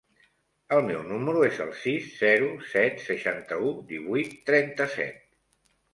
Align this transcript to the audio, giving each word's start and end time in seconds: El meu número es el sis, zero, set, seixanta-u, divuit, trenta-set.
El 0.75 0.79
meu 0.85 1.03
número 1.09 1.43
es 1.49 1.59
el 1.65 1.69
sis, 1.83 2.07
zero, 2.23 2.49
set, 2.71 2.99
seixanta-u, 3.11 3.75
divuit, 3.93 4.37
trenta-set. 4.49 5.25